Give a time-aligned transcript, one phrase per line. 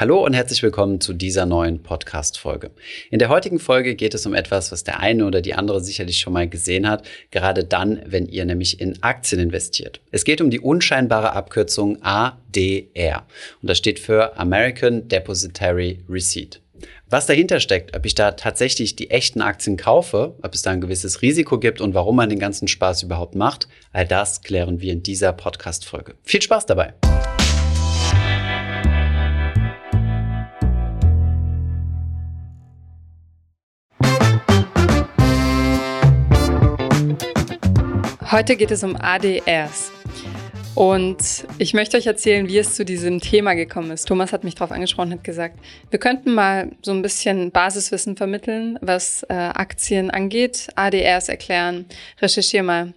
[0.00, 2.70] Hallo und herzlich willkommen zu dieser neuen Podcast-Folge.
[3.10, 6.18] In der heutigen Folge geht es um etwas, was der eine oder die andere sicherlich
[6.18, 10.00] schon mal gesehen hat, gerade dann, wenn ihr nämlich in Aktien investiert.
[10.12, 13.26] Es geht um die unscheinbare Abkürzung ADR
[13.60, 16.60] und das steht für American Depositary Receipt.
[17.10, 20.80] Was dahinter steckt, ob ich da tatsächlich die echten Aktien kaufe, ob es da ein
[20.80, 24.92] gewisses Risiko gibt und warum man den ganzen Spaß überhaupt macht, all das klären wir
[24.92, 26.14] in dieser Podcast-Folge.
[26.22, 26.94] Viel Spaß dabei!
[38.30, 39.90] Heute geht es um ADRs.
[40.74, 44.06] Und ich möchte euch erzählen, wie es zu diesem Thema gekommen ist.
[44.06, 48.78] Thomas hat mich darauf angesprochen, hat gesagt, wir könnten mal so ein bisschen Basiswissen vermitteln,
[48.82, 51.86] was äh, Aktien angeht, ADRs erklären,
[52.20, 52.92] recherchiere mal.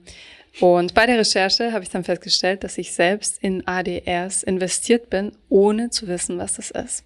[0.59, 5.31] Und bei der Recherche habe ich dann festgestellt, dass ich selbst in ADRs investiert bin,
[5.47, 7.05] ohne zu wissen, was das ist.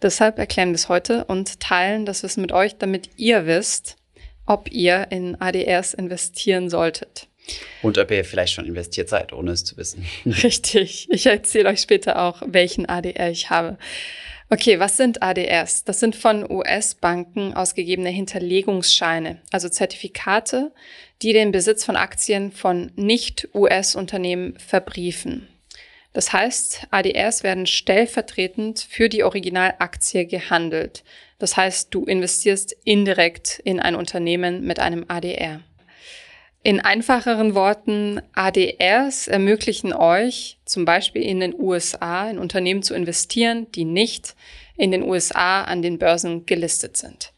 [0.00, 3.96] Deshalb erklären wir es heute und teilen das Wissen mit euch, damit ihr wisst,
[4.46, 7.28] ob ihr in ADRs investieren solltet.
[7.82, 10.04] Und ob ihr vielleicht schon investiert seid, ohne es zu wissen.
[10.26, 11.08] Richtig.
[11.10, 13.78] Ich erzähle euch später auch, welchen ADR ich habe.
[14.48, 15.82] Okay, was sind ADRs?
[15.82, 20.70] Das sind von US-Banken ausgegebene Hinterlegungsscheine, also Zertifikate,
[21.20, 25.48] die den Besitz von Aktien von Nicht-US-Unternehmen verbriefen.
[26.12, 31.02] Das heißt, ADRs werden stellvertretend für die Originalaktie gehandelt.
[31.38, 35.60] Das heißt, du investierst indirekt in ein Unternehmen mit einem ADR.
[36.66, 43.70] In einfacheren Worten, ADRs ermöglichen euch zum Beispiel in den USA in Unternehmen zu investieren,
[43.70, 44.34] die nicht
[44.76, 47.32] in den USA an den Börsen gelistet sind.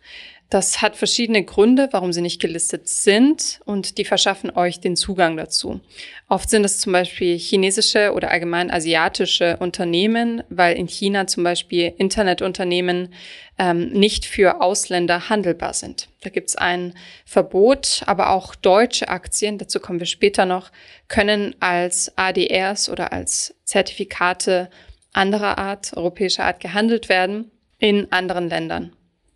[0.48, 5.36] Das hat verschiedene Gründe, warum sie nicht gelistet sind und die verschaffen euch den Zugang
[5.36, 5.82] dazu.
[6.30, 11.92] Oft sind es zum Beispiel chinesische oder allgemein asiatische Unternehmen, weil in China zum Beispiel
[11.98, 13.12] Internetunternehmen
[13.58, 16.08] ähm, nicht für Ausländer handelbar sind.
[16.22, 20.70] Da gibt es ein Verbot, aber auch deutsche Aktien, dazu kommen wir später noch,
[21.08, 24.70] können als ADRs oder als Zertifikate
[25.12, 28.92] anderer Art, europäischer Art gehandelt werden in anderen Ländern.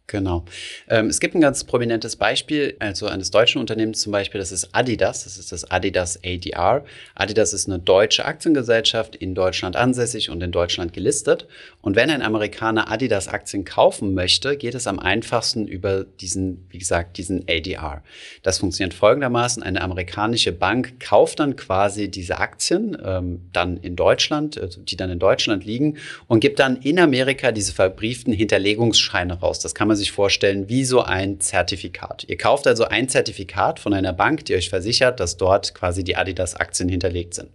[0.09, 0.45] Genau.
[0.89, 4.69] Ähm, es gibt ein ganz prominentes Beispiel, also eines deutschen Unternehmens zum Beispiel, das ist
[4.73, 6.85] Adidas, das ist das Adidas ADR.
[7.15, 11.47] Adidas ist eine deutsche Aktiengesellschaft in Deutschland ansässig und in Deutschland gelistet.
[11.81, 16.79] Und wenn ein Amerikaner Adidas Aktien kaufen möchte, geht es am einfachsten über diesen, wie
[16.79, 18.03] gesagt, diesen ADR.
[18.43, 19.63] Das funktioniert folgendermaßen.
[19.63, 25.11] Eine amerikanische Bank kauft dann quasi diese Aktien ähm, dann in Deutschland, also die dann
[25.11, 25.97] in Deutschland liegen
[26.27, 29.61] und gibt dann in Amerika diese verbrieften Hinterlegungsscheine raus.
[29.61, 32.25] Das kann man man sich vorstellen wie so ein Zertifikat.
[32.27, 36.17] Ihr kauft also ein Zertifikat von einer Bank, die euch versichert, dass dort quasi die
[36.17, 37.51] Adidas-Aktien hinterlegt sind.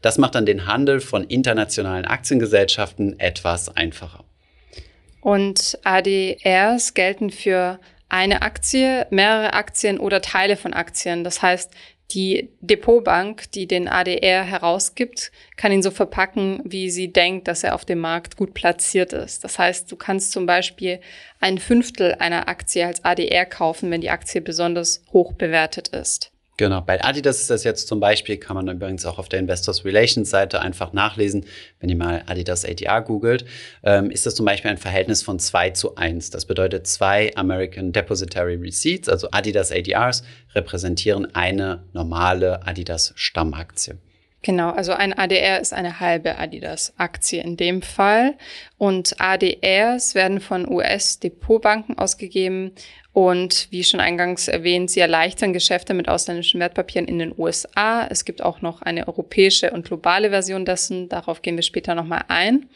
[0.00, 4.24] Das macht dann den Handel von internationalen Aktiengesellschaften etwas einfacher.
[5.20, 7.78] Und ADRs gelten für
[8.08, 11.24] eine Aktie, mehrere Aktien oder Teile von Aktien.
[11.24, 11.70] Das heißt,
[12.14, 17.74] die Depotbank, die den ADR herausgibt, kann ihn so verpacken, wie sie denkt, dass er
[17.74, 19.44] auf dem Markt gut platziert ist.
[19.44, 21.00] Das heißt, du kannst zum Beispiel
[21.40, 26.31] ein Fünftel einer Aktie als ADR kaufen, wenn die Aktie besonders hoch bewertet ist.
[26.62, 29.84] Genau, bei Adidas ist das jetzt zum Beispiel, kann man übrigens auch auf der Investors
[29.84, 31.44] Relations Seite einfach nachlesen,
[31.80, 33.44] wenn ihr mal Adidas ADR googelt,
[33.82, 36.30] ähm, ist das zum Beispiel ein Verhältnis von 2 zu 1.
[36.30, 40.22] Das bedeutet, zwei American Depository Receipts, also Adidas ADRs,
[40.54, 43.94] repräsentieren eine normale Adidas Stammaktie.
[44.42, 48.34] Genau, also ein ADR ist eine halbe Adidas-Aktie in dem Fall.
[48.76, 52.72] Und ADRs werden von US-Depotbanken ausgegeben.
[53.12, 58.06] Und wie schon eingangs erwähnt, sie erleichtern Geschäfte mit ausländischen Wertpapieren in den USA.
[58.06, 61.10] Es gibt auch noch eine europäische und globale Version dessen.
[61.10, 62.70] Darauf gehen wir später nochmal ein.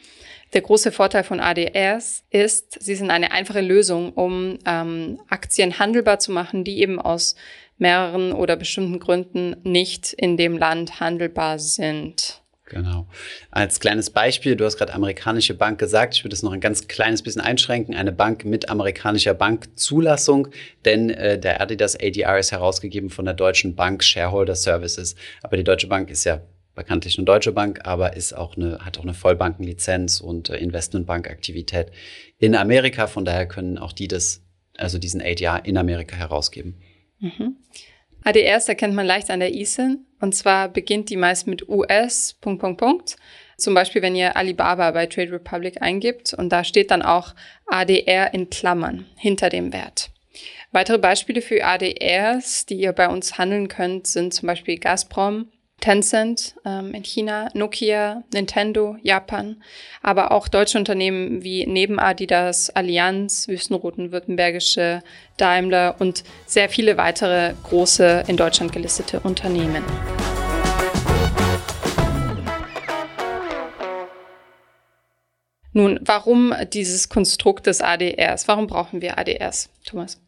[0.53, 6.19] Der große Vorteil von ADRs ist, sie sind eine einfache Lösung, um ähm, Aktien handelbar
[6.19, 7.35] zu machen, die eben aus
[7.79, 12.41] mehreren oder bestimmten Gründen nicht in dem Land handelbar sind.
[12.69, 13.07] Genau.
[13.49, 16.87] Als kleines Beispiel, du hast gerade amerikanische Bank gesagt, ich würde es noch ein ganz
[16.87, 20.49] kleines bisschen einschränken, eine Bank mit amerikanischer Bankzulassung,
[20.83, 25.15] denn äh, der Adidas ADR ist herausgegeben von der Deutschen Bank Shareholder Services.
[25.43, 26.41] Aber die Deutsche Bank ist ja
[26.75, 31.91] bekanntlich eine deutsche Bank, aber ist auch eine, hat auch eine Vollbankenlizenz und äh, Investmentbankaktivität
[32.37, 33.07] in Amerika.
[33.07, 34.43] Von daher können auch die das,
[34.77, 36.81] also diesen ADR in Amerika herausgeben.
[37.19, 37.55] Mhm.
[38.27, 40.05] ADRs erkennt man leicht an der ISIN.
[40.19, 43.15] Und zwar beginnt die meist mit US, Punkt, Punkt, Punkt.
[43.55, 47.33] Zum Beispiel, wenn ihr Alibaba bei Trade Republic eingibt und da steht dann auch
[47.67, 50.09] ADR in Klammern hinter dem Wert.
[50.73, 55.47] Weitere Beispiele für ADRs, die ihr bei uns handeln könnt, sind zum Beispiel Gazprom,
[55.79, 59.61] Tencent ähm, in China, Nokia, Nintendo, Japan,
[60.01, 65.03] aber auch deutsche Unternehmen wie neben Adidas, Allianz, Wüstenroten, Württembergische,
[65.37, 69.83] Daimler und sehr viele weitere große in Deutschland gelistete Unternehmen.
[75.73, 78.47] Nun, warum dieses Konstrukt des ADRs?
[78.47, 80.19] Warum brauchen wir ADRs, Thomas?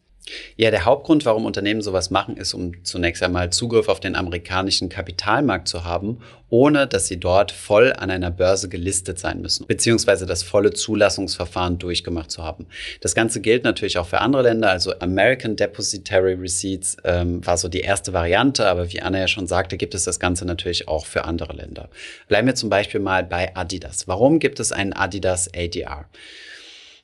[0.56, 4.88] Ja, der Hauptgrund, warum Unternehmen sowas machen, ist, um zunächst einmal Zugriff auf den amerikanischen
[4.88, 6.18] Kapitalmarkt zu haben,
[6.48, 11.78] ohne dass sie dort voll an einer Börse gelistet sein müssen, beziehungsweise das volle Zulassungsverfahren
[11.78, 12.66] durchgemacht zu haben.
[13.00, 17.68] Das Ganze gilt natürlich auch für andere Länder, also American Depositary Receipts ähm, war so
[17.68, 21.06] die erste Variante, aber wie Anna ja schon sagte, gibt es das Ganze natürlich auch
[21.06, 21.88] für andere Länder.
[22.28, 24.08] Bleiben wir zum Beispiel mal bei Adidas.
[24.08, 26.06] Warum gibt es einen Adidas ADR?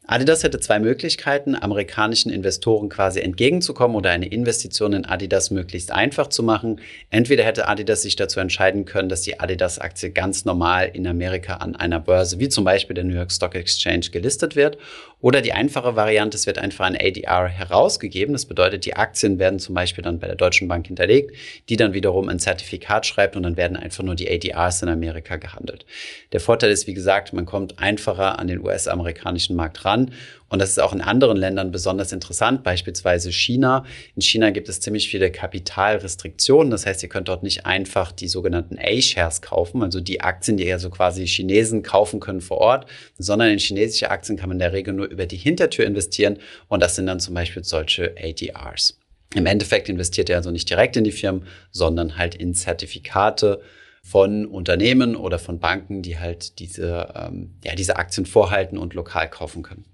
[0.08, 6.28] Adidas hätte zwei Möglichkeiten, amerikanischen Investoren quasi entgegenzukommen oder eine Investition in Adidas möglichst einfach
[6.28, 6.80] zu machen.
[7.10, 11.74] Entweder hätte Adidas sich dazu entscheiden können, dass die Adidas-Aktie ganz normal in Amerika an
[11.74, 14.78] einer Börse, wie zum Beispiel der New York Stock Exchange, gelistet wird.
[15.20, 18.34] Oder die einfache Variante, es wird einfach ein ADR herausgegeben.
[18.34, 21.34] Das bedeutet, die Aktien werden zum Beispiel dann bei der Deutschen Bank hinterlegt,
[21.68, 25.34] die dann wiederum ein Zertifikat schreibt und dann werden einfach nur die ADRs in Amerika
[25.34, 25.84] gehandelt.
[26.32, 30.12] Der Vorteil ist, wie gesagt, man kommt einfacher an den US-amerikanischen Markt ran an.
[30.48, 33.84] Und das ist auch in anderen Ländern besonders interessant, beispielsweise China.
[34.14, 36.70] In China gibt es ziemlich viele Kapitalrestriktionen.
[36.70, 40.64] Das heißt, ihr könnt dort nicht einfach die sogenannten A-Shares kaufen, also die Aktien, die
[40.64, 42.86] ja so quasi Chinesen kaufen können vor Ort,
[43.18, 46.38] sondern in chinesische Aktien kann man in der Regel nur über die Hintertür investieren.
[46.68, 48.98] Und das sind dann zum Beispiel solche ADRs.
[49.34, 53.60] Im Endeffekt investiert ihr also nicht direkt in die Firmen, sondern halt in Zertifikate
[54.06, 59.28] von Unternehmen oder von Banken, die halt diese, ähm, ja, diese Aktien vorhalten und lokal
[59.28, 59.84] kaufen können.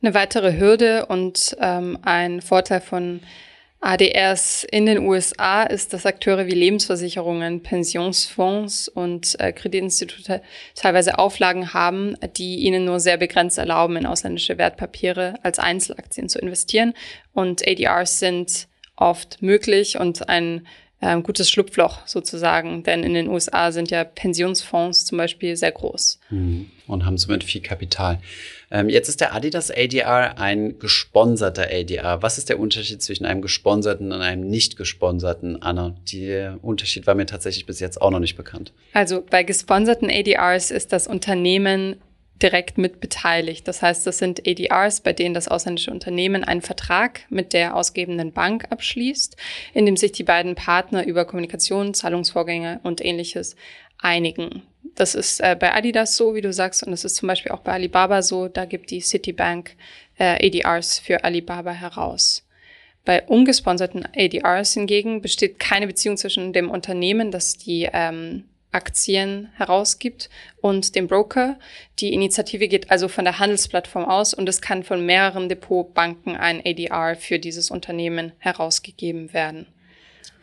[0.00, 3.20] Eine weitere Hürde und ähm, ein Vorteil von
[3.80, 10.40] ADRs in den USA ist, dass Akteure wie Lebensversicherungen, Pensionsfonds und äh, Kreditinstitute
[10.74, 16.38] teilweise Auflagen haben, die ihnen nur sehr begrenzt erlauben, in ausländische Wertpapiere als Einzelaktien zu
[16.38, 16.94] investieren.
[17.34, 20.66] Und ADRs sind oft möglich und ein
[21.04, 26.18] ähm, gutes Schlupfloch sozusagen, denn in den USA sind ja Pensionsfonds zum Beispiel sehr groß.
[26.30, 26.70] Mhm.
[26.86, 28.20] Und haben somit viel Kapital.
[28.70, 32.22] Ähm, jetzt ist der Adidas ADR ein gesponserter ADR.
[32.22, 35.94] Was ist der Unterschied zwischen einem gesponserten und einem nicht gesponserten, Anna?
[36.12, 38.72] Der Unterschied war mir tatsächlich bis jetzt auch noch nicht bekannt.
[38.94, 41.96] Also bei gesponserten ADRs ist das Unternehmen
[42.42, 43.66] direkt mit beteiligt.
[43.68, 48.32] Das heißt, das sind ADRs, bei denen das ausländische Unternehmen einen Vertrag mit der ausgebenden
[48.32, 49.36] Bank abschließt,
[49.72, 53.56] in dem sich die beiden Partner über Kommunikation, Zahlungsvorgänge und ähnliches
[53.98, 54.62] einigen.
[54.94, 57.60] Das ist äh, bei Adidas so, wie du sagst, und das ist zum Beispiel auch
[57.60, 58.48] bei Alibaba so.
[58.48, 59.76] Da gibt die Citibank
[60.18, 62.46] äh, ADRs für Alibaba heraus.
[63.04, 70.28] Bei ungesponserten ADRs hingegen besteht keine Beziehung zwischen dem Unternehmen, das die ähm, Aktien herausgibt
[70.60, 71.58] und dem Broker.
[71.98, 76.60] Die Initiative geht also von der Handelsplattform aus und es kann von mehreren Depotbanken ein
[76.64, 79.66] ADR für dieses Unternehmen herausgegeben werden.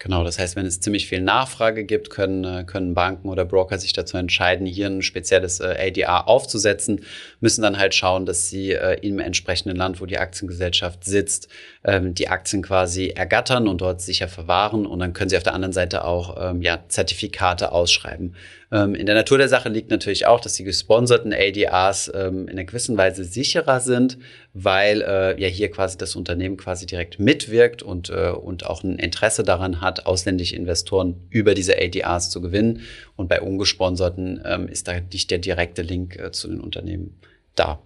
[0.04, 3.78] Genau, das heißt, wenn es ziemlich viel Nachfrage gibt, können, äh, können Banken oder Broker
[3.78, 7.02] sich dazu entscheiden, hier ein spezielles äh, ADR aufzusetzen,
[7.40, 11.50] müssen dann halt schauen, dass sie äh, im entsprechenden Land, wo die Aktiengesellschaft sitzt,
[11.84, 14.88] ähm, die Aktien quasi ergattern und dort sicher verwahren.
[14.88, 18.36] Und dann können sie auf der anderen Seite auch ähm, ja, Zertifikate ausschreiben.
[18.72, 22.64] Ähm, in der Natur der Sache liegt natürlich auch, dass die gesponserten ADRs in einer
[22.64, 24.18] gewissen Weise sicherer sind,
[24.54, 29.00] weil äh, ja hier quasi das Unternehmen quasi direkt mitwirkt und, äh, und auch ein
[29.00, 32.82] Interesse daran hat, ausländische Investoren über diese ADRs zu gewinnen.
[33.16, 37.18] Und bei ungesponserten ähm, ist da nicht der direkte Link äh, zu den Unternehmen
[37.56, 37.82] da.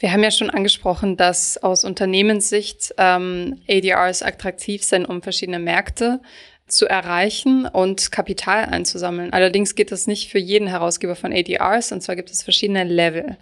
[0.00, 6.20] Wir haben ja schon angesprochen, dass aus Unternehmenssicht ähm, ADRs attraktiv sind, um verschiedene Märkte
[6.68, 9.32] zu erreichen und Kapital einzusammeln.
[9.32, 13.36] Allerdings geht das nicht für jeden Herausgeber von ADRs, und zwar gibt es verschiedene Level.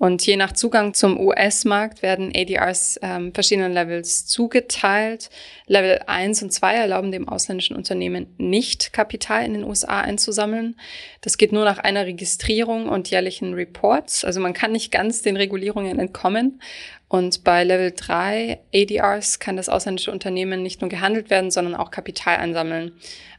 [0.00, 5.28] Und je nach Zugang zum US-Markt werden ADRs ähm, verschiedenen Levels zugeteilt.
[5.66, 10.76] Level 1 und 2 erlauben dem ausländischen Unternehmen nicht, Kapital in den USA einzusammeln.
[11.20, 14.24] Das geht nur nach einer Registrierung und jährlichen Reports.
[14.24, 16.62] Also man kann nicht ganz den Regulierungen entkommen.
[17.10, 21.90] Und bei Level 3 ADRs kann das ausländische Unternehmen nicht nur gehandelt werden, sondern auch
[21.90, 22.92] Kapital einsammeln.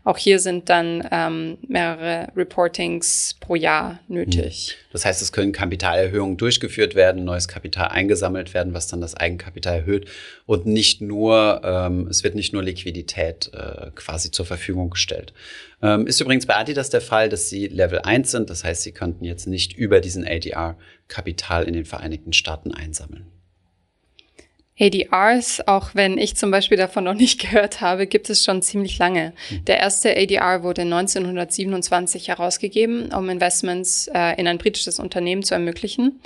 [0.04, 4.72] Auch hier sind dann ähm, mehrere Reportings pro Jahr nötig.
[4.72, 4.88] Hm.
[4.92, 9.78] Das heißt, es können Kapitalerhöhungen durchgeführt werden, neues Kapital eingesammelt werden, was dann das Eigenkapital
[9.78, 10.10] erhöht
[10.46, 15.32] und nicht nur, ähm, es wird nicht nur Liquidität äh, quasi zur Verfügung gestellt.
[15.82, 18.50] Ähm, ist übrigens bei Adidas der Fall, dass sie Level 1 sind.
[18.50, 23.32] Das heißt, sie könnten jetzt nicht über diesen ADR Kapital in den Vereinigten Staaten einsammeln.
[24.82, 28.98] ADRs, auch wenn ich zum Beispiel davon noch nicht gehört habe, gibt es schon ziemlich
[28.98, 29.34] lange.
[29.50, 29.66] Mhm.
[29.66, 36.20] Der erste ADR wurde 1927 herausgegeben, um Investments äh, in ein britisches Unternehmen zu ermöglichen.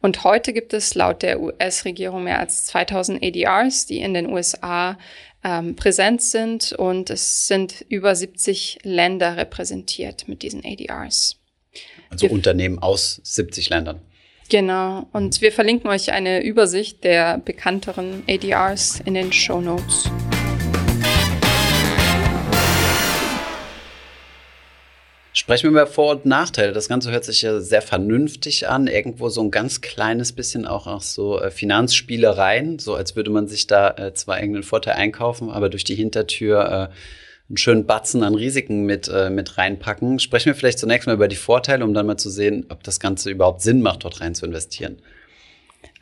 [0.00, 4.96] Und heute gibt es laut der US-Regierung mehr als 2000 ADRs, die in den USA
[5.44, 11.36] ähm, präsent sind und es sind über 70 Länder repräsentiert mit diesen ADRs.
[12.10, 14.00] Also wir Unternehmen aus 70 Ländern.
[14.48, 15.06] Genau.
[15.12, 20.10] Und wir verlinken euch eine Übersicht der bekannteren ADRs in den Show Notes.
[25.34, 26.72] Sprechen wir über Vor- und Nachteile.
[26.72, 28.86] Das Ganze hört sich ja sehr vernünftig an.
[28.86, 33.46] Irgendwo so ein ganz kleines bisschen auch auch so äh, Finanzspielereien, so als würde man
[33.46, 36.94] sich da äh, zwar irgendeinen Vorteil einkaufen, aber durch die Hintertür äh,
[37.48, 40.18] einen schönen Batzen an Risiken mit, äh, mit reinpacken.
[40.18, 43.00] Sprechen wir vielleicht zunächst mal über die Vorteile, um dann mal zu sehen, ob das
[43.00, 45.00] Ganze überhaupt Sinn macht, dort rein zu investieren.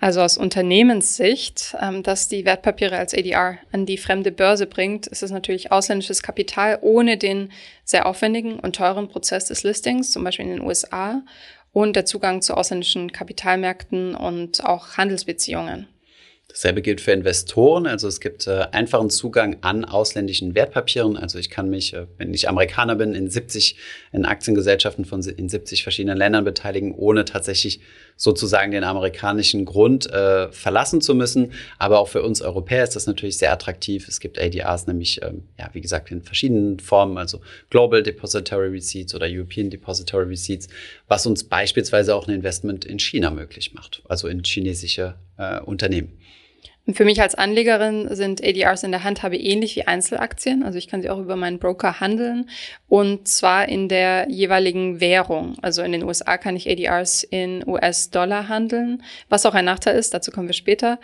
[0.01, 5.23] Also aus Unternehmenssicht, ähm, dass die Wertpapiere als ADR an die fremde Börse bringt, ist
[5.23, 7.51] es natürlich ausländisches Kapital ohne den
[7.85, 11.23] sehr aufwendigen und teuren Prozess des Listings, zum Beispiel in den USA,
[11.73, 15.87] und der Zugang zu ausländischen Kapitalmärkten und auch Handelsbeziehungen.
[16.49, 17.87] Dasselbe gilt für Investoren.
[17.87, 21.17] Also es gibt äh, einfachen Zugang an ausländischen Wertpapieren.
[21.17, 23.77] Also ich kann mich, äh, wenn ich Amerikaner bin, in 70
[24.13, 27.81] in Aktiengesellschaften von in 70 verschiedenen Ländern beteiligen, ohne tatsächlich
[28.17, 31.53] sozusagen den amerikanischen Grund äh, verlassen zu müssen.
[31.79, 34.09] Aber auch für uns Europäer ist das natürlich sehr attraktiv.
[34.09, 39.15] Es gibt ADRs nämlich, ähm, ja, wie gesagt, in verschiedenen Formen, also Global Depository Receipts
[39.15, 40.69] oder European Depository Receipts,
[41.09, 46.19] was uns beispielsweise auch ein Investment in China möglich macht, also in chinesische äh, Unternehmen.
[46.93, 50.63] Für mich als Anlegerin sind ADRs in der Handhabe ähnlich wie Einzelaktien.
[50.63, 52.49] Also ich kann sie auch über meinen Broker handeln
[52.89, 55.57] und zwar in der jeweiligen Währung.
[55.63, 60.15] Also in den USA kann ich ADRs in US-Dollar handeln, was auch ein Nachteil ist.
[60.15, 61.01] Dazu kommen wir später.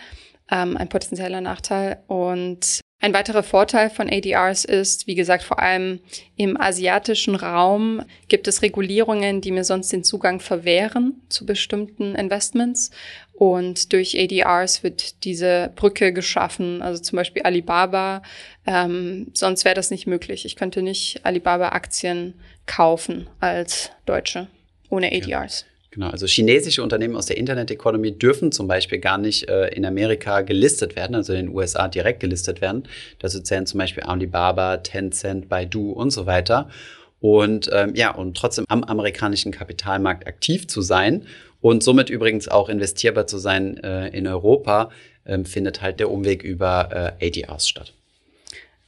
[0.51, 2.03] Ähm, ein potenzieller Nachteil.
[2.07, 5.99] Und ein weiterer Vorteil von ADRs ist, wie gesagt, vor allem
[6.37, 12.93] im asiatischen Raum gibt es Regulierungen, die mir sonst den Zugang verwehren zu bestimmten Investments.
[13.33, 18.23] Und durch ADRs wird diese Brücke geschaffen, also zum Beispiel Alibaba.
[18.69, 20.45] Ähm, sonst wäre das nicht möglich.
[20.45, 22.35] Ich könnte nicht Alibaba-Aktien
[22.67, 24.47] kaufen als Deutsche
[24.91, 25.67] ohne ADRs.
[25.93, 30.41] Genau, also chinesische Unternehmen aus der Internet-Economy dürfen zum Beispiel gar nicht äh, in Amerika
[30.41, 32.85] gelistet werden, also in den USA direkt gelistet werden.
[33.19, 36.71] Dazu zählen zum Beispiel Alibaba, Tencent, Baidu und so weiter.
[37.21, 41.27] Und ähm, ja, und trotzdem am amerikanischen Kapitalmarkt aktiv zu sein
[41.61, 44.89] und somit übrigens auch investierbar zu sein äh, in Europa,
[45.25, 47.93] äh, findet halt der Umweg über äh, ADRs statt.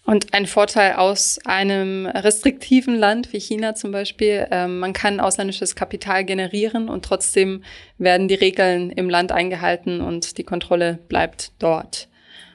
[0.05, 5.75] Und ein Vorteil aus einem restriktiven Land wie China zum Beispiel, äh, man kann ausländisches
[5.75, 7.65] Kapital generieren und trotzdem
[7.97, 12.09] werden die Regeln im Land eingehalten und die Kontrolle bleibt dort.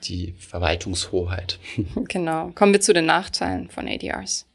[0.04, 1.60] Die Verwaltungshoheit.
[2.08, 2.52] genau.
[2.54, 4.49] Kommen wir zu den Nachteilen von ADRs.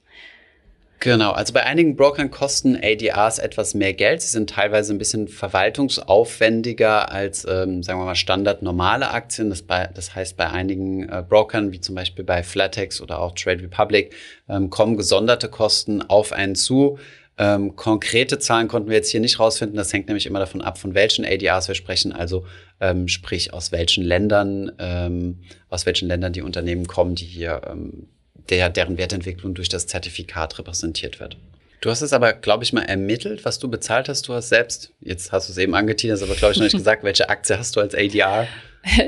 [1.00, 4.22] Genau, also bei einigen Brokern kosten ADRs etwas mehr Geld.
[4.22, 9.50] Sie sind teilweise ein bisschen verwaltungsaufwendiger als, ähm, sagen wir mal, Standard normale Aktien.
[9.50, 13.32] Das, bei, das heißt, bei einigen äh, Brokern, wie zum Beispiel bei Flatex oder auch
[13.34, 14.14] Trade Republic,
[14.48, 16.98] ähm, kommen gesonderte Kosten auf einen zu.
[17.36, 19.76] Ähm, konkrete Zahlen konnten wir jetzt hier nicht rausfinden.
[19.76, 22.46] Das hängt nämlich immer davon ab, von welchen ADRs wir sprechen, also
[22.80, 28.08] ähm, sprich aus welchen Ländern, ähm, aus welchen Ländern die Unternehmen kommen, die hier ähm,
[28.50, 31.36] der, deren Wertentwicklung durch das Zertifikat repräsentiert wird.
[31.80, 34.26] Du hast es aber, glaube ich, mal ermittelt, was du bezahlt hast.
[34.28, 37.02] Du hast selbst, jetzt hast du es eben angeteasert, aber glaube ich noch nicht gesagt,
[37.04, 38.48] welche Aktie hast du als ADR?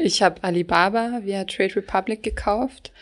[0.03, 2.93] Ich habe Alibaba via Trade Republic gekauft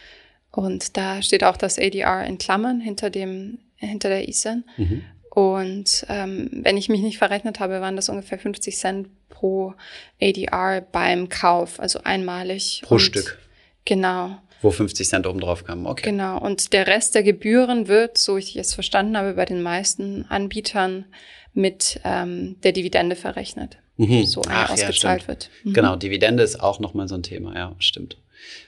[0.50, 4.64] und da steht auch das ADR in Klammern hinter dem hinter der ISIN.
[4.76, 5.02] Mhm.
[5.30, 9.74] Und ähm, wenn ich mich nicht verrechnet habe, waren das ungefähr 50 Cent pro
[10.22, 12.82] ADR beim Kauf, also einmalig.
[12.84, 13.38] Pro Stück.
[13.84, 14.38] Genau.
[14.62, 16.10] Wo 50 Cent oben drauf kamen, okay.
[16.10, 20.24] Genau, und der Rest der Gebühren wird, so ich es verstanden habe, bei den meisten
[20.28, 21.04] Anbietern
[21.52, 23.78] mit ähm, der Dividende verrechnet.
[23.96, 24.24] Mhm.
[24.24, 25.50] So Ach, ausgezahlt ja, wird.
[25.62, 25.72] Mhm.
[25.72, 28.16] Genau, Dividende ist auch nochmal so ein Thema, ja, stimmt.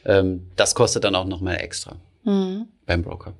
[0.04, 2.66] Ähm, das kostet dann auch nochmal extra mhm.
[2.86, 3.34] beim Broker.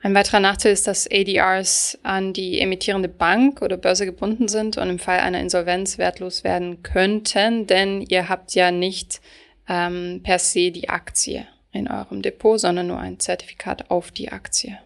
[0.00, 4.88] Ein weiterer Nachteil ist, dass ADRs an die emittierende Bank oder Börse gebunden sind und
[4.88, 9.20] im Fall einer Insolvenz wertlos werden könnten, denn ihr habt ja nicht
[9.68, 14.78] ähm, per se die Aktie in eurem Depot, sondern nur ein Zertifikat auf die Aktie.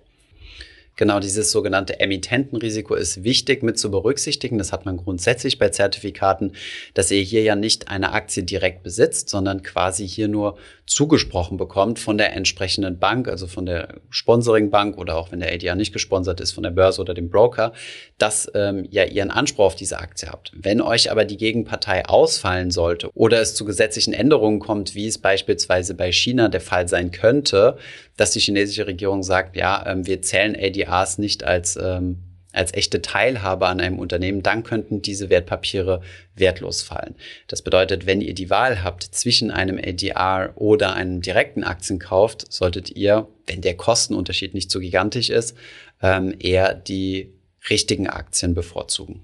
[0.96, 4.58] Genau, dieses sogenannte Emittentenrisiko ist wichtig mit zu berücksichtigen.
[4.58, 6.52] Das hat man grundsätzlich bei Zertifikaten,
[6.92, 11.99] dass ihr hier ja nicht eine Aktie direkt besitzt, sondern quasi hier nur zugesprochen bekommt
[11.99, 16.40] von der entsprechenden Bank, also von der Sponsoring-Bank oder auch wenn der ADR nicht gesponsert
[16.40, 17.72] ist, von der Börse oder dem Broker,
[18.18, 20.52] dass ähm, ja ihr einen Anspruch auf diese Aktie habt.
[20.54, 25.18] Wenn euch aber die Gegenpartei ausfallen sollte oder es zu gesetzlichen Änderungen kommt, wie es
[25.18, 27.78] beispielsweise bei China der Fall sein könnte,
[28.16, 30.54] dass die chinesische Regierung sagt, ja, ähm, wir zählen
[30.87, 32.19] ADRs nicht als ähm,
[32.53, 36.03] als echte Teilhabe an einem Unternehmen, dann könnten diese Wertpapiere
[36.35, 37.15] wertlos fallen.
[37.49, 42.91] Das bedeutet, wenn ihr die Wahl habt zwischen einem ADR oder einem direkten Aktienkauf, solltet
[42.91, 45.57] ihr, wenn der Kostenunterschied nicht so gigantisch ist,
[46.03, 47.33] ähm, eher die
[47.71, 49.23] richtigen Aktien bevorzugen.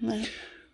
[0.00, 0.14] Ja.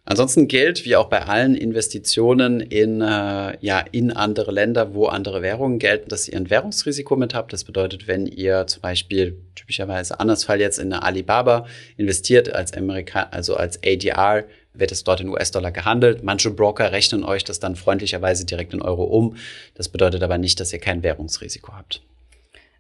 [0.09, 5.43] Ansonsten gilt, wie auch bei allen Investitionen in, äh, ja, in andere Länder, wo andere
[5.43, 7.53] Währungen gelten, dass ihr ein Währungsrisiko mit habt.
[7.53, 12.73] Das bedeutet, wenn ihr zum Beispiel typischerweise anders Fall jetzt in eine Alibaba investiert als
[12.73, 14.45] Amerika, also als ADR,
[14.75, 16.23] wird es dort in US-Dollar gehandelt.
[16.23, 19.37] Manche Broker rechnen euch das dann freundlicherweise direkt in Euro um.
[19.75, 22.03] Das bedeutet aber nicht, dass ihr kein Währungsrisiko habt.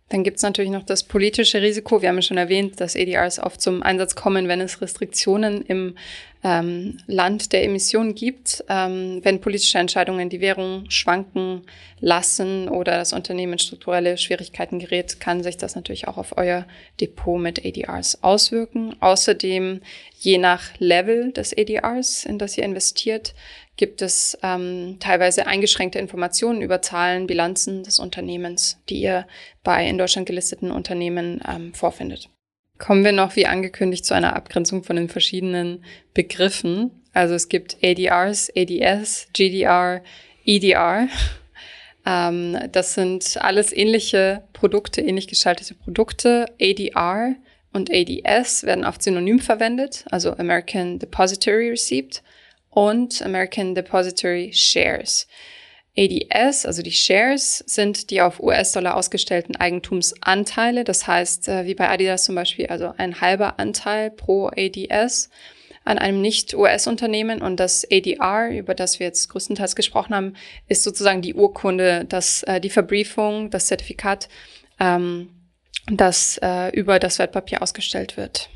[0.09, 2.00] Dann gibt es natürlich noch das politische Risiko.
[2.00, 5.97] Wir haben ja schon erwähnt, dass ADRs oft zum Einsatz kommen, wenn es Restriktionen im
[6.45, 11.62] ähm, Land der Emissionen gibt, ähm, wenn politische Entscheidungen die Währung schwanken
[12.00, 16.66] lassen oder das Unternehmen in strukturelle Schwierigkeiten gerät, kann sich das natürlich auch auf euer
[17.00, 18.95] Depot mit ADRs auswirken.
[19.00, 19.81] Außerdem,
[20.19, 23.35] je nach Level des ADRs, in das ihr investiert,
[23.76, 29.26] gibt es ähm, teilweise eingeschränkte Informationen über Zahlen, Bilanzen des Unternehmens, die ihr
[29.62, 32.31] bei in Deutschland gelisteten Unternehmen ähm, vorfindet.
[32.78, 36.90] Kommen wir noch, wie angekündigt, zu einer Abgrenzung von den verschiedenen Begriffen.
[37.12, 40.02] Also es gibt ADRs, ADS, GDR,
[40.45, 41.09] EDR.
[42.09, 46.47] Ähm, das sind alles ähnliche Produkte, ähnlich gestaltete Produkte.
[46.62, 47.35] ADR
[47.73, 52.23] und ADS werden oft synonym verwendet, also American Depository Receipt
[52.71, 55.26] und American Depository Shares.
[55.99, 60.85] ADS, also die Shares, sind die auf US-Dollar ausgestellten Eigentumsanteile.
[60.85, 65.31] Das heißt, äh, wie bei Adidas zum Beispiel, also ein halber Anteil pro ADS
[65.85, 67.41] an einem Nicht-US-Unternehmen.
[67.41, 70.35] Und das ADR, über das wir jetzt größtenteils gesprochen haben,
[70.69, 74.29] ist sozusagen die Urkunde, dass äh, die Verbriefung, das Zertifikat,
[74.79, 75.31] ähm,
[75.91, 78.50] das äh, über das Wertpapier ausgestellt wird.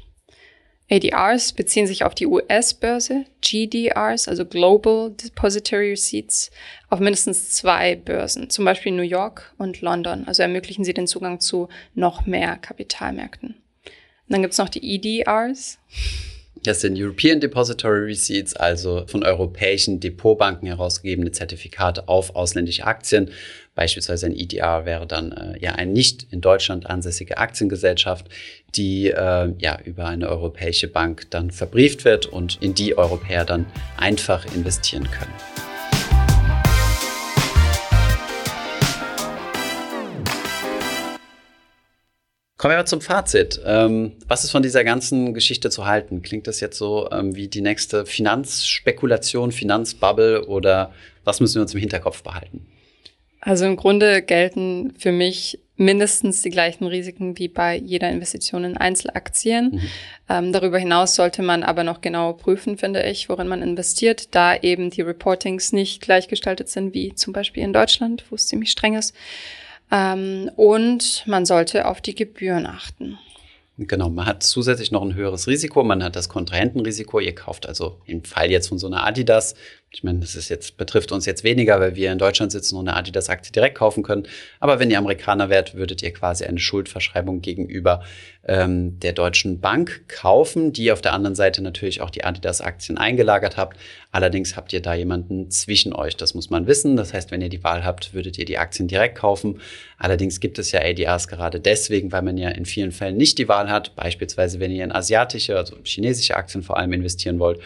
[0.91, 6.51] ADRs beziehen sich auf die US-Börse, GDRs, also Global Depository Receipts,
[6.89, 10.27] auf mindestens zwei Börsen, zum Beispiel New York und London.
[10.27, 13.51] Also ermöglichen sie den Zugang zu noch mehr Kapitalmärkten.
[13.51, 13.55] Und
[14.29, 15.79] dann gibt's noch die EDRs.
[16.63, 23.31] Das sind European Depository Receipts, also von europäischen Depotbanken herausgegebene Zertifikate auf ausländische Aktien.
[23.75, 28.27] Beispielsweise ein EDR wäre dann äh, ja eine nicht in Deutschland ansässige Aktiengesellschaft,
[28.75, 33.65] die äh, ja über eine europäische Bank dann verbrieft wird und in die Europäer dann
[33.97, 35.70] einfach investieren können.
[42.61, 43.59] Kommen wir mal zum Fazit.
[43.65, 46.21] Ähm, was ist von dieser ganzen Geschichte zu halten?
[46.21, 50.93] Klingt das jetzt so ähm, wie die nächste Finanzspekulation, Finanzbubble oder
[51.25, 52.67] was müssen wir uns im Hinterkopf behalten?
[53.41, 58.77] Also im Grunde gelten für mich mindestens die gleichen Risiken wie bei jeder Investition in
[58.77, 59.71] Einzelaktien.
[59.71, 59.81] Mhm.
[60.29, 64.55] Ähm, darüber hinaus sollte man aber noch genau prüfen, finde ich, worin man investiert, da
[64.55, 68.97] eben die Reportings nicht gleichgestaltet sind wie zum Beispiel in Deutschland, wo es ziemlich streng
[68.97, 69.15] ist.
[69.91, 73.19] Ähm, und man sollte auf die Gebühren achten.
[73.79, 77.19] Genau, man hat zusätzlich noch ein höheres Risiko, man hat das Kontrahentenrisiko.
[77.19, 79.55] Ihr kauft also im Fall jetzt von so einer Adidas
[79.93, 82.87] ich meine, das ist jetzt, betrifft uns jetzt weniger, weil wir in Deutschland sitzen und
[82.87, 84.29] eine Adidas-Aktie direkt kaufen können.
[84.61, 88.05] Aber wenn ihr Amerikaner wärt, würdet ihr quasi eine Schuldverschreibung gegenüber
[88.47, 93.57] ähm, der Deutschen Bank kaufen, die auf der anderen Seite natürlich auch die Adidas-Aktien eingelagert
[93.57, 93.79] habt.
[94.13, 96.17] Allerdings habt ihr da jemanden zwischen euch.
[96.17, 96.97] Das muss man wissen.
[96.97, 99.61] Das heißt, wenn ihr die Wahl habt, würdet ihr die Aktien direkt kaufen.
[99.99, 103.49] Allerdings gibt es ja ADRs gerade deswegen, weil man ja in vielen Fällen nicht die
[103.49, 103.97] Wahl hat.
[103.97, 107.59] Beispielsweise, wenn ihr in asiatische, also chinesische Aktien vor allem investieren wollt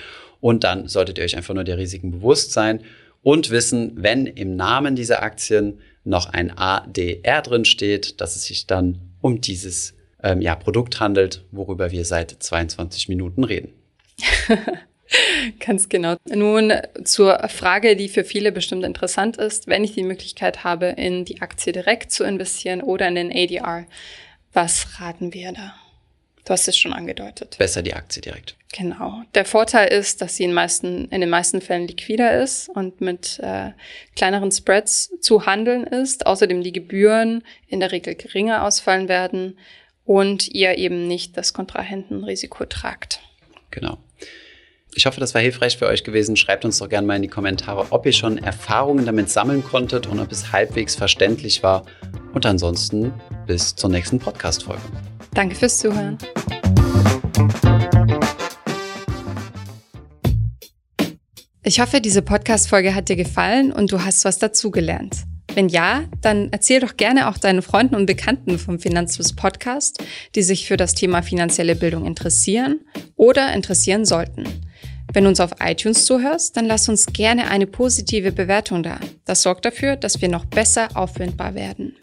[0.44, 2.82] und dann solltet ihr euch einfach nur der Risiken bewusst sein
[3.22, 8.66] und wissen, wenn im Namen dieser Aktien noch ein ADR drin steht, dass es sich
[8.66, 13.72] dann um dieses ähm, ja, Produkt handelt, worüber wir seit 22 Minuten reden.
[15.60, 16.16] Ganz genau.
[16.28, 21.24] Nun zur Frage, die für viele bestimmt interessant ist, wenn ich die Möglichkeit habe, in
[21.24, 23.86] die Aktie direkt zu investieren oder in den ADR,
[24.52, 25.72] was raten wir da?
[26.44, 27.56] Du hast es schon angedeutet.
[27.58, 28.56] Besser die Aktie direkt.
[28.76, 29.22] Genau.
[29.34, 33.38] Der Vorteil ist, dass sie in, meisten, in den meisten Fällen liquider ist und mit
[33.40, 33.70] äh,
[34.14, 36.26] kleineren Spreads zu handeln ist.
[36.26, 39.56] Außerdem die Gebühren in der Regel geringer ausfallen werden.
[40.04, 43.20] und ihr eben nicht das Kontrahentenrisiko tragt.
[43.70, 43.96] Genau.
[44.94, 46.36] Ich hoffe, das war hilfreich für euch gewesen.
[46.36, 50.06] Schreibt uns doch gerne mal in die Kommentare, ob ihr schon Erfahrungen damit sammeln konntet
[50.06, 51.84] und ob es halbwegs verständlich war.
[52.32, 53.12] Und ansonsten
[53.46, 54.82] bis zur nächsten Podcast-Folge.
[55.34, 56.16] Danke fürs Zuhören.
[61.66, 65.24] Ich hoffe, diese Podcast-Folge hat dir gefallen und du hast was dazugelernt.
[65.54, 70.02] Wenn ja, dann erzähl doch gerne auch deinen Freunden und Bekannten vom Finanzfluss Podcast,
[70.34, 72.80] die sich für das Thema finanzielle Bildung interessieren
[73.16, 74.44] oder interessieren sollten.
[75.12, 78.98] Wenn du uns auf iTunes zuhörst, dann lass uns gerne eine positive Bewertung da.
[79.24, 81.96] Das sorgt dafür, dass wir noch besser auffindbar werden.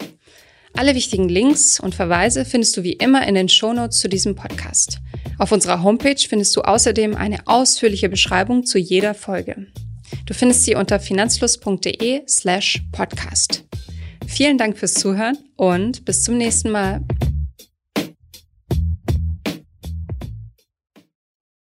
[0.74, 4.98] Alle wichtigen Links und Verweise findest du wie immer in den Shownotes zu diesem Podcast.
[5.38, 9.66] Auf unserer Homepage findest du außerdem eine ausführliche Beschreibung zu jeder Folge.
[10.26, 13.64] Du findest sie unter finanzfluss.de slash podcast.
[14.26, 17.02] Vielen Dank fürs Zuhören und bis zum nächsten Mal.